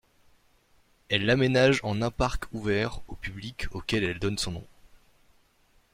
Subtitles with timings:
[1.09, 4.67] Elle l'aménage en un parc ouvert au public auquel elle donne son nom.